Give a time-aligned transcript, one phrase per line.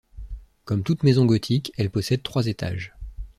[0.65, 2.95] Comme toute maison gothique, elle possède trois étages.